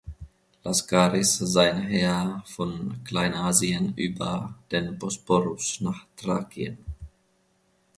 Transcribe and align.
Laskaris 0.63 1.37
sein 1.37 1.83
Heer 1.83 2.41
von 2.47 3.03
Kleinasien 3.03 3.93
über 3.95 4.55
den 4.71 4.97
Bosporus 4.97 5.79
nach 5.79 6.07
Thrakien. 6.15 6.79